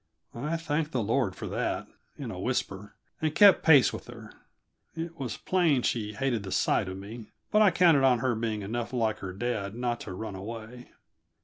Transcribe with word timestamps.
I 0.33 0.57
thanked 0.57 0.93
the 0.93 1.03
Lord 1.03 1.35
for 1.35 1.45
that, 1.49 1.85
in 2.17 2.31
a 2.31 2.39
whisper, 2.39 2.95
and 3.21 3.35
kept 3.35 3.61
pace 3.61 3.93
with 3.93 4.07
her. 4.07 4.33
It 4.95 5.19
was 5.19 5.37
plain 5.37 5.83
she 5.83 6.13
hated 6.13 6.41
the 6.41 6.51
sight 6.51 6.87
of 6.87 6.97
me, 6.97 7.27
but 7.51 7.61
I 7.61 7.69
counted 7.69 8.03
on 8.03 8.17
her 8.17 8.33
being 8.33 8.63
enough 8.63 8.93
like 8.93 9.19
her 9.19 9.31
dad 9.31 9.75
not 9.75 9.99
to 9.99 10.13
run 10.15 10.33
away. 10.33 10.89